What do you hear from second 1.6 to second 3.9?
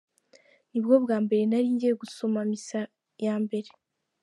ngiye gusoma misa ya mbere.